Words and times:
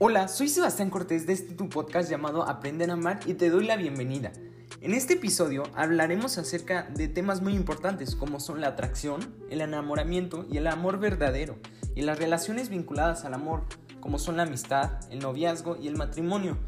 Hola, 0.00 0.28
soy 0.28 0.46
Sebastián 0.46 0.90
Cortés 0.90 1.26
de 1.26 1.32
este 1.32 1.56
tu 1.56 1.68
podcast 1.68 2.08
llamado 2.08 2.48
Aprender 2.48 2.88
a 2.88 2.92
Amar 2.92 3.18
y 3.26 3.34
te 3.34 3.50
doy 3.50 3.66
la 3.66 3.74
bienvenida. 3.74 4.30
En 4.80 4.94
este 4.94 5.14
episodio 5.14 5.64
hablaremos 5.74 6.38
acerca 6.38 6.84
de 6.84 7.08
temas 7.08 7.42
muy 7.42 7.56
importantes 7.56 8.14
como 8.14 8.38
son 8.38 8.60
la 8.60 8.68
atracción, 8.68 9.34
el 9.50 9.60
enamoramiento 9.60 10.46
y 10.48 10.58
el 10.58 10.68
amor 10.68 11.00
verdadero, 11.00 11.56
y 11.96 12.02
las 12.02 12.16
relaciones 12.16 12.68
vinculadas 12.68 13.24
al 13.24 13.34
amor, 13.34 13.64
como 13.98 14.20
son 14.20 14.36
la 14.36 14.44
amistad, 14.44 14.92
el 15.10 15.18
noviazgo 15.18 15.76
y 15.76 15.88
el 15.88 15.96
matrimonio. 15.96 16.58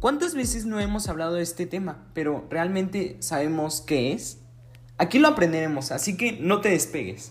¿Cuántas 0.00 0.34
veces 0.34 0.66
no 0.66 0.80
hemos 0.80 1.08
hablado 1.08 1.34
de 1.34 1.42
este 1.42 1.64
tema, 1.64 2.08
pero 2.12 2.44
realmente 2.50 3.18
sabemos 3.20 3.82
qué 3.82 4.14
es? 4.14 4.40
Aquí 4.96 5.20
lo 5.20 5.28
aprenderemos, 5.28 5.92
así 5.92 6.16
que 6.16 6.32
no 6.32 6.60
te 6.60 6.70
despegues. 6.70 7.30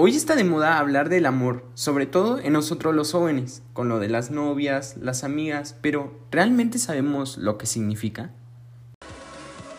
Hoy 0.00 0.14
está 0.14 0.36
de 0.36 0.44
moda 0.44 0.78
hablar 0.78 1.08
del 1.08 1.26
amor, 1.26 1.64
sobre 1.74 2.06
todo 2.06 2.38
en 2.38 2.52
nosotros 2.52 2.94
los 2.94 3.12
jóvenes, 3.12 3.62
con 3.72 3.88
lo 3.88 3.98
de 3.98 4.08
las 4.08 4.30
novias, 4.30 4.96
las 4.96 5.24
amigas, 5.24 5.74
pero 5.82 6.12
¿realmente 6.30 6.78
sabemos 6.78 7.36
lo 7.36 7.58
que 7.58 7.66
significa? 7.66 8.30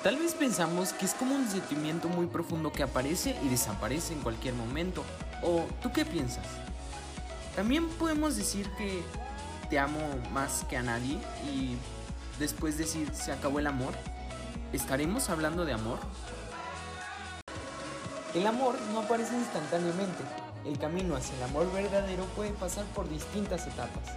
Tal 0.04 0.18
vez 0.18 0.34
pensamos 0.34 0.94
que 0.94 1.06
es 1.06 1.14
como 1.14 1.36
un 1.36 1.48
sentimiento 1.48 2.10
muy 2.10 2.28
profundo 2.28 2.72
que 2.72 2.84
aparece 2.84 3.36
y 3.44 3.48
desaparece 3.48 4.14
en 4.14 4.20
cualquier 4.20 4.54
momento. 4.56 5.04
¿O 5.42 5.66
tú 5.82 5.92
qué 5.92 6.06
piensas? 6.06 6.46
También 7.56 7.88
podemos 7.88 8.36
decir 8.36 8.70
que 8.78 9.02
te 9.70 9.80
amo 9.80 10.00
más 10.34 10.66
que 10.70 10.78
a 10.78 10.84
nadie 10.84 11.18
y 11.46 11.76
después 12.40 12.78
decir 12.78 13.14
se 13.14 13.32
acabó 13.32 13.60
el 13.60 13.68
amor. 13.68 13.94
¿Estaremos 14.74 15.30
hablando 15.30 15.66
de 15.66 15.74
amor? 15.74 16.00
El 18.34 18.48
amor 18.48 18.76
no 18.94 19.00
aparece 19.00 19.36
instantáneamente. 19.36 20.24
El 20.66 20.78
camino 20.78 21.16
hacia 21.16 21.36
el 21.38 21.44
amor 21.44 21.72
verdadero 21.74 22.24
puede 22.36 22.52
pasar 22.52 22.86
por 22.88 23.10
distintas 23.10 23.66
etapas, 23.66 24.10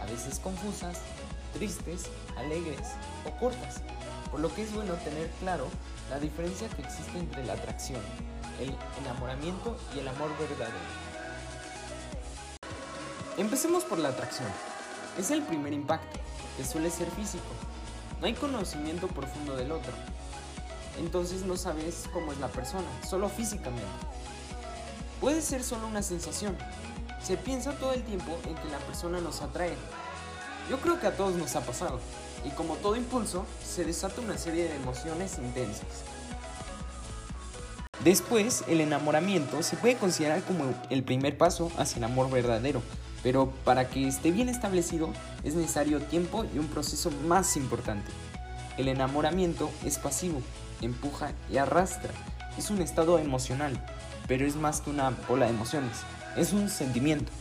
a 0.00 0.06
veces 0.06 0.38
confusas, 0.38 0.98
tristes, 1.52 2.04
alegres 2.36 2.92
o 3.26 3.38
cortas, 3.38 3.82
por 4.30 4.40
lo 4.40 4.54
que 4.54 4.62
es 4.62 4.72
bueno 4.72 4.94
tener 4.94 5.28
claro 5.40 5.66
la 6.08 6.18
diferencia 6.20 6.68
que 6.68 6.82
existe 6.82 7.18
entre 7.18 7.44
la 7.44 7.54
atracción, 7.54 8.00
el 8.60 8.74
enamoramiento 9.02 9.76
y 9.94 9.98
el 9.98 10.08
amor 10.08 10.30
verdadero. 10.38 10.78
Empecemos 13.36 13.84
por 13.84 13.98
la 13.98 14.10
atracción. 14.10 14.48
Es 15.18 15.30
el 15.30 15.42
primer 15.42 15.72
impacto, 15.72 16.18
que 16.58 16.64
suele 16.64 16.90
ser 16.90 17.08
físico. 17.12 17.46
No 18.20 18.26
hay 18.26 18.34
conocimiento 18.34 19.06
profundo 19.06 19.56
del 19.56 19.72
otro, 19.72 19.92
entonces 20.98 21.42
no 21.42 21.56
sabes 21.56 22.06
cómo 22.12 22.32
es 22.32 22.38
la 22.38 22.48
persona, 22.48 22.88
solo 23.08 23.28
físicamente. 23.28 23.86
Puede 25.20 25.40
ser 25.40 25.62
solo 25.62 25.86
una 25.86 26.02
sensación. 26.02 26.56
Se 27.22 27.36
piensa 27.36 27.72
todo 27.72 27.92
el 27.92 28.02
tiempo 28.02 28.36
en 28.46 28.56
que 28.56 28.68
la 28.68 28.78
persona 28.78 29.20
nos 29.20 29.40
atrae. 29.40 29.74
Yo 30.68 30.80
creo 30.80 31.00
que 31.00 31.06
a 31.06 31.16
todos 31.16 31.34
nos 31.36 31.54
ha 31.56 31.60
pasado, 31.60 32.00
y 32.44 32.50
como 32.50 32.74
todo 32.74 32.96
impulso, 32.96 33.46
se 33.64 33.84
desata 33.84 34.20
una 34.20 34.36
serie 34.36 34.68
de 34.68 34.76
emociones 34.76 35.38
intensas. 35.38 35.86
Después, 38.04 38.64
el 38.68 38.80
enamoramiento 38.80 39.62
se 39.62 39.76
puede 39.76 39.96
considerar 39.96 40.42
como 40.42 40.72
el 40.90 41.02
primer 41.04 41.36
paso 41.38 41.70
hacia 41.78 41.98
el 41.98 42.04
amor 42.04 42.30
verdadero, 42.30 42.82
pero 43.22 43.52
para 43.64 43.88
que 43.88 44.06
esté 44.06 44.30
bien 44.30 44.48
establecido 44.48 45.10
es 45.44 45.54
necesario 45.54 46.00
tiempo 46.00 46.44
y 46.54 46.58
un 46.58 46.68
proceso 46.68 47.10
más 47.26 47.56
importante. 47.56 48.10
El 48.76 48.88
enamoramiento 48.88 49.70
es 49.84 49.98
pasivo, 49.98 50.40
empuja 50.80 51.32
y 51.50 51.56
arrastra. 51.56 52.12
Es 52.56 52.70
un 52.70 52.80
estado 52.80 53.18
emocional, 53.18 53.78
pero 54.26 54.46
es 54.46 54.56
más 54.56 54.80
que 54.80 54.90
una 54.90 55.10
bola 55.28 55.46
de 55.46 55.52
emociones, 55.52 55.98
es 56.36 56.52
un 56.52 56.68
sentimiento. 56.68 57.32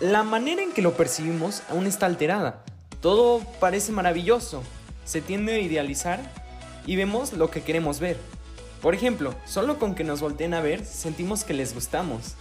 La 0.00 0.22
manera 0.22 0.62
en 0.62 0.72
que 0.72 0.82
lo 0.82 0.96
percibimos 0.96 1.62
aún 1.68 1.86
está 1.86 2.06
alterada. 2.06 2.62
Todo 3.00 3.40
parece 3.58 3.90
maravilloso, 3.90 4.62
se 5.04 5.20
tiende 5.20 5.54
a 5.54 5.58
idealizar 5.58 6.20
y 6.86 6.96
vemos 6.96 7.32
lo 7.32 7.50
que 7.50 7.62
queremos 7.62 7.98
ver. 7.98 8.16
Por 8.80 8.94
ejemplo, 8.94 9.34
solo 9.44 9.78
con 9.78 9.94
que 9.94 10.04
nos 10.04 10.20
volteen 10.20 10.54
a 10.54 10.60
ver 10.60 10.84
sentimos 10.84 11.42
que 11.42 11.54
les 11.54 11.74
gustamos. 11.74 12.34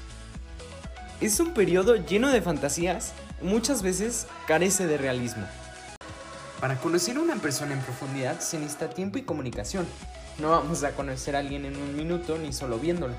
Es 1.20 1.40
un 1.40 1.56
periodo 1.56 1.96
lleno 1.96 2.30
de 2.30 2.44
fantasías, 2.44 3.14
muchas 3.42 3.82
veces 3.82 4.28
carece 4.46 4.86
de 4.86 5.00
realismo. 5.00 5.48
Para 6.62 6.78
conocer 6.78 7.18
a 7.18 7.22
una 7.22 7.38
persona 7.38 7.74
en 7.74 7.82
profundidad 7.82 8.40
se 8.40 8.60
necesita 8.60 8.92
tiempo 8.92 9.18
y 9.18 9.24
comunicación. 9.24 9.88
No 10.38 10.52
vamos 10.52 10.84
a 10.84 10.92
conocer 10.92 11.36
a 11.36 11.40
alguien 11.40 11.66
en 11.66 11.76
un 11.76 11.96
minuto 11.96 12.38
ni 12.38 12.54
solo 12.54 12.78
viéndolo. 12.78 13.16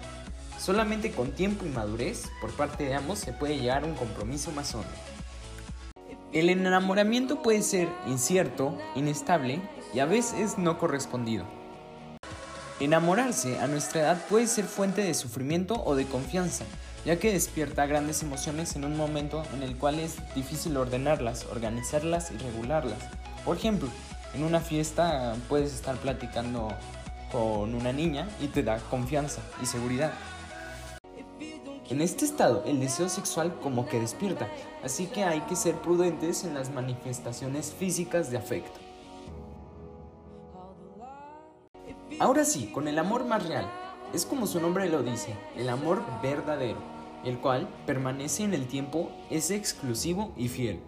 Solamente 0.61 1.11
con 1.11 1.33
tiempo 1.33 1.67
y 1.67 1.71
madurez 1.71 2.27
por 2.41 2.53
parte 2.53 2.85
de 2.85 2.95
ambos 2.95 3.19
se 3.19 3.33
puede 3.33 3.59
llegar 3.59 3.83
a 3.83 3.87
un 3.87 3.95
compromiso 3.95 4.53
más 4.53 4.73
hondo. 4.77 4.89
El 6.33 6.51
enamoramiento 6.51 7.43
puede 7.43 7.63
ser 7.63 7.89
incierto, 8.07 8.79
inestable 8.95 9.61
y 9.93 9.99
a 9.99 10.07
veces 10.07 10.57
no 10.57 10.79
correspondido. 10.79 11.47
Enamorarse 12.79 13.59
a 13.59 13.67
nuestra 13.67 14.03
edad 14.03 14.25
puede 14.29 14.47
ser 14.47 14.67
fuente 14.67 15.03
de 15.03 15.15
sufrimiento 15.15 15.83
o 15.85 15.97
de 15.97 16.07
confianza, 16.07 16.65
ya 17.05 17.19
que 17.19 17.33
despierta 17.33 17.87
grandes 17.87 18.23
emociones 18.23 18.77
en 18.77 18.85
un 18.85 18.97
momento 18.97 19.43
en 19.55 19.63
el 19.63 19.77
cual 19.77 19.99
es 19.99 20.17
difícil 20.35 20.77
ordenarlas, 20.77 21.47
organizarlas 21.47 22.31
y 22.31 22.37
regularlas. 22.39 22.99
Por 23.45 23.57
ejemplo, 23.57 23.89
en 24.35 24.45
una 24.45 24.61
fiesta 24.61 25.35
puedes 25.49 25.75
estar 25.75 25.97
platicando 25.97 26.69
con 27.33 27.75
una 27.75 27.93
niña 27.93 28.29
y 28.41 28.49
te 28.49 28.63
da 28.63 28.79
confianza 28.91 29.41
y 29.63 29.67
seguridad. 29.67 30.13
En 31.89 32.03
este 32.03 32.27
estado, 32.27 32.65
el 32.67 32.81
deseo 32.81 33.09
sexual 33.09 33.59
como 33.63 33.87
que 33.87 33.99
despierta, 33.99 34.47
así 34.85 35.07
que 35.07 35.25
hay 35.25 35.41
que 35.43 35.57
ser 35.57 35.75
prudentes 35.77 36.45
en 36.45 36.53
las 36.53 36.71
manifestaciones 36.71 37.73
físicas 37.73 38.31
de 38.31 38.37
afecto. 38.37 38.79
Ahora 42.21 42.45
sí, 42.45 42.71
con 42.75 42.89
el 42.89 42.99
amor 42.99 43.25
más 43.25 43.47
real, 43.47 43.71
es 44.13 44.25
como 44.25 44.47
su 44.47 44.61
nombre 44.61 44.89
lo 44.89 45.03
dice, 45.03 45.35
el 45.57 45.69
amor 45.69 46.03
verdadero, 46.23 46.79
el 47.25 47.39
cual 47.39 47.69
permanece 47.87 48.45
en 48.45 48.55
el 48.55 48.67
tiempo, 48.67 49.11
es 49.31 49.51
exclusivo 49.51 50.33
y 50.37 50.49
fiel. 50.49 50.81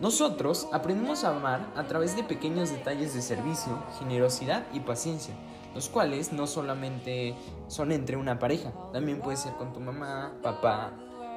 Nosotros 0.00 0.66
aprendemos 0.72 1.24
a 1.24 1.36
amar 1.36 1.72
a 1.76 1.84
través 1.84 2.16
de 2.16 2.22
pequeños 2.22 2.70
detalles 2.70 3.12
de 3.12 3.20
servicio, 3.20 3.78
generosidad 3.98 4.64
y 4.72 4.80
paciencia, 4.80 5.34
los 5.74 5.90
cuales 5.90 6.32
no 6.32 6.46
solamente 6.46 7.34
son 7.66 7.92
entre 7.92 8.16
una 8.16 8.38
pareja, 8.38 8.72
también 8.92 9.20
puede 9.20 9.36
ser 9.36 9.52
con 9.54 9.74
tu 9.74 9.80
mamá, 9.80 10.32
papá, 10.42 10.92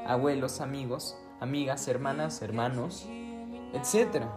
abuelos, 0.07 0.61
amigos, 0.61 1.17
amigas, 1.41 1.87
hermanas, 1.89 2.41
hermanos, 2.41 3.05
etc. 3.73 4.27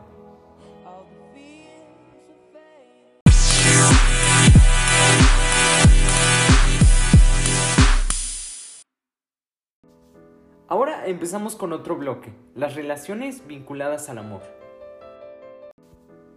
Empezamos 11.04 11.56
con 11.56 11.72
otro 11.72 11.96
bloque, 11.96 12.32
las 12.54 12.74
relaciones 12.74 13.46
vinculadas 13.46 14.08
al 14.08 14.18
amor. 14.18 14.42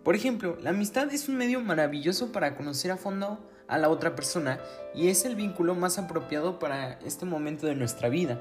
Por 0.03 0.15
ejemplo, 0.15 0.57
la 0.61 0.71
amistad 0.71 1.13
es 1.13 1.29
un 1.29 1.37
medio 1.37 1.61
maravilloso 1.61 2.31
para 2.31 2.55
conocer 2.55 2.91
a 2.91 2.97
fondo 2.97 3.39
a 3.67 3.77
la 3.77 3.89
otra 3.89 4.15
persona 4.15 4.59
y 4.95 5.09
es 5.09 5.25
el 5.25 5.35
vínculo 5.35 5.75
más 5.75 5.99
apropiado 5.99 6.59
para 6.59 6.93
este 7.05 7.25
momento 7.25 7.67
de 7.67 7.75
nuestra 7.75 8.09
vida. 8.09 8.39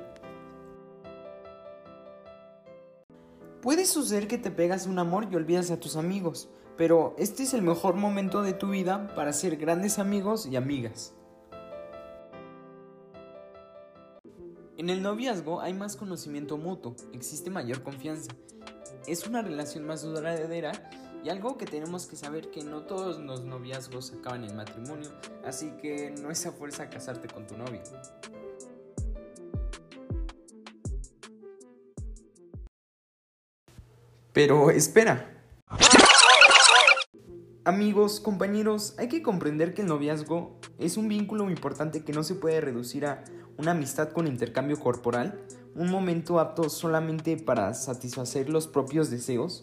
Puede 3.60 3.84
suceder 3.84 4.28
que 4.28 4.38
te 4.38 4.50
pegas 4.50 4.86
un 4.86 4.98
amor 4.98 5.26
y 5.30 5.36
olvidas 5.36 5.70
a 5.70 5.80
tus 5.80 5.96
amigos, 5.96 6.48
pero 6.76 7.14
este 7.18 7.42
es 7.42 7.52
el 7.52 7.62
mejor 7.62 7.96
momento 7.96 8.42
de 8.42 8.54
tu 8.54 8.70
vida 8.70 9.12
para 9.14 9.32
ser 9.32 9.56
grandes 9.56 9.98
amigos 9.98 10.46
y 10.46 10.56
amigas. 10.56 11.12
En 14.78 14.90
el 14.90 15.02
noviazgo 15.02 15.60
hay 15.60 15.74
más 15.74 15.96
conocimiento 15.96 16.56
mutuo, 16.56 16.94
existe 17.12 17.50
mayor 17.50 17.82
confianza. 17.82 18.30
Es 19.08 19.26
una 19.26 19.42
relación 19.42 19.84
más 19.84 20.02
duradera 20.02 20.70
y 21.24 21.30
algo 21.30 21.58
que 21.58 21.66
tenemos 21.66 22.06
que 22.06 22.14
saber 22.14 22.52
que 22.52 22.62
no 22.62 22.82
todos 22.82 23.18
los 23.18 23.44
noviazgos 23.44 24.12
acaban 24.12 24.44
en 24.44 24.54
matrimonio, 24.54 25.10
así 25.44 25.72
que 25.82 26.14
no 26.22 26.30
es 26.30 26.46
a 26.46 26.52
fuerza 26.52 26.88
casarte 26.88 27.26
con 27.26 27.44
tu 27.48 27.56
novio. 27.58 27.82
Pero 34.32 34.70
espera. 34.70 35.42
Amigos, 37.64 38.20
compañeros, 38.20 38.94
hay 38.96 39.08
que 39.08 39.22
comprender 39.22 39.74
que 39.74 39.82
el 39.82 39.88
noviazgo 39.88 40.60
es 40.78 40.96
un 40.96 41.08
vínculo 41.08 41.50
importante 41.50 42.04
que 42.04 42.12
no 42.12 42.22
se 42.22 42.36
puede 42.36 42.60
reducir 42.60 43.04
a 43.04 43.24
una 43.58 43.72
amistad 43.72 44.10
con 44.10 44.26
intercambio 44.26 44.78
corporal, 44.78 45.40
un 45.74 45.90
momento 45.90 46.40
apto 46.40 46.70
solamente 46.70 47.36
para 47.36 47.74
satisfacer 47.74 48.48
los 48.48 48.66
propios 48.68 49.10
deseos 49.10 49.60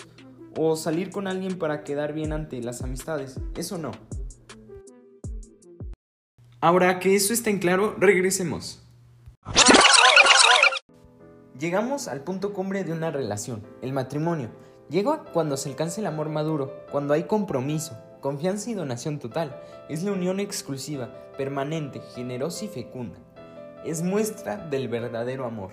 o 0.58 0.76
salir 0.76 1.10
con 1.10 1.28
alguien 1.28 1.58
para 1.58 1.84
quedar 1.84 2.14
bien 2.14 2.34
ante 2.34 2.62
las 2.62 2.82
amistades. 2.82 3.40
Eso 3.56 3.78
no. 3.78 3.92
Ahora 6.62 7.00
que 7.00 7.16
eso 7.16 7.34
está 7.34 7.50
en 7.50 7.60
claro, 7.60 7.96
regresemos. 7.98 8.82
Llegamos 11.58 12.08
al 12.10 12.22
punto 12.24 12.54
cumbre 12.54 12.84
de 12.84 12.92
una 12.92 13.12
relación, 13.12 13.64
el 13.82 13.94
matrimonio. 13.94 14.50
Llega 14.90 15.24
cuando 15.32 15.58
se 15.58 15.70
alcanza 15.70 16.02
el 16.02 16.08
amor 16.08 16.30
maduro, 16.30 16.74
cuando 16.92 17.14
hay 17.14 17.24
compromiso, 17.24 17.98
confianza 18.20 18.70
y 18.70 18.74
donación 18.74 19.20
total. 19.20 19.62
Es 19.88 20.04
la 20.04 20.12
unión 20.12 20.40
exclusiva, 20.40 21.14
permanente, 21.38 22.02
generosa 22.14 22.66
y 22.66 22.68
fecunda. 22.68 23.20
Es 23.86 24.02
muestra 24.02 24.58
del 24.58 24.88
verdadero 24.88 25.46
amor. 25.46 25.70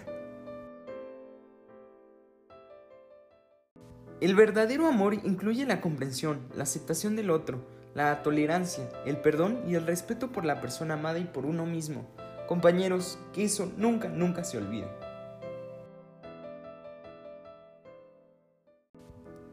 El 4.20 4.34
verdadero 4.34 4.86
amor 4.86 5.14
incluye 5.14 5.64
la 5.64 5.80
comprensión, 5.80 6.40
la 6.54 6.64
aceptación 6.64 7.16
del 7.16 7.30
otro, 7.30 7.64
la 7.94 8.22
tolerancia, 8.22 8.86
el 9.06 9.16
perdón 9.16 9.62
y 9.66 9.76
el 9.76 9.86
respeto 9.86 10.30
por 10.30 10.44
la 10.44 10.60
persona 10.60 10.92
amada 10.94 11.20
y 11.20 11.24
por 11.24 11.46
uno 11.46 11.64
mismo. 11.64 12.06
Compañeros, 12.46 13.18
que 13.32 13.44
eso 13.44 13.72
nunca, 13.78 14.10
nunca 14.10 14.44
se 14.44 14.58
olvide. 14.58 14.88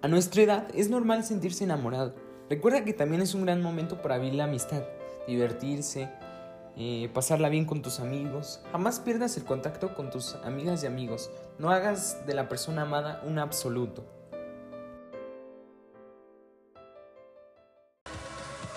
A 0.01 0.09
nuestra 0.09 0.41
edad 0.41 0.67
es 0.75 0.89
normal 0.89 1.23
sentirse 1.23 1.63
enamorado. 1.63 2.13
Recuerda 2.49 2.83
que 2.83 2.93
también 2.93 3.21
es 3.21 3.33
un 3.33 3.45
gran 3.45 3.61
momento 3.61 4.01
para 4.01 4.17
vivir 4.17 4.35
la 4.35 4.43
amistad, 4.43 4.83
divertirse, 5.27 6.09
eh, 6.77 7.09
pasarla 7.13 7.49
bien 7.49 7.65
con 7.65 7.81
tus 7.81 7.99
amigos. 7.99 8.61
Jamás 8.71 8.99
pierdas 8.99 9.37
el 9.37 9.45
contacto 9.45 9.93
con 9.95 10.09
tus 10.09 10.35
amigas 10.43 10.83
y 10.83 10.87
amigos. 10.87 11.29
No 11.57 11.71
hagas 11.71 12.25
de 12.25 12.33
la 12.33 12.49
persona 12.49 12.83
amada 12.83 13.21
un 13.25 13.39
absoluto. 13.39 14.05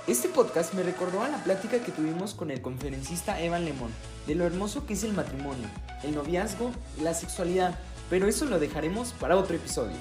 Este 0.09 0.29
podcast 0.29 0.75
me 0.75 0.83
recordó 0.83 1.23
a 1.23 1.29
la 1.29 1.43
plática 1.45 1.79
que 1.79 1.93
tuvimos 1.93 2.35
con 2.35 2.51
el 2.51 2.61
conferencista 2.61 3.41
Evan 3.41 3.65
Lemón, 3.65 3.93
de 4.27 4.35
lo 4.35 4.45
hermoso 4.45 4.85
que 4.85 4.95
es 4.95 5.05
el 5.05 5.13
matrimonio, 5.13 5.69
el 6.03 6.15
noviazgo 6.15 6.73
y 6.99 7.03
la 7.03 7.15
sexualidad, 7.15 7.79
pero 8.11 8.27
eso 8.27 8.45
lo 8.47 8.59
dejaremos 8.59 9.13
para 9.13 9.37
otro 9.37 9.55
episodio. 9.55 9.97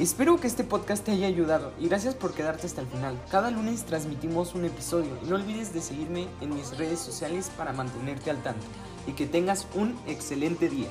Espero 0.00 0.40
que 0.40 0.46
este 0.46 0.64
podcast 0.64 1.04
te 1.04 1.12
haya 1.12 1.26
ayudado 1.26 1.74
y 1.78 1.86
gracias 1.86 2.14
por 2.14 2.32
quedarte 2.32 2.66
hasta 2.66 2.80
el 2.80 2.86
final. 2.86 3.20
Cada 3.30 3.50
lunes 3.50 3.84
transmitimos 3.84 4.54
un 4.54 4.64
episodio 4.64 5.10
y 5.22 5.26
no 5.26 5.34
olvides 5.36 5.74
de 5.74 5.82
seguirme 5.82 6.26
en 6.40 6.54
mis 6.54 6.78
redes 6.78 6.98
sociales 6.98 7.50
para 7.54 7.74
mantenerte 7.74 8.30
al 8.30 8.42
tanto 8.42 8.64
y 9.06 9.12
que 9.12 9.26
tengas 9.26 9.66
un 9.74 10.00
excelente 10.06 10.70
día. 10.70 10.88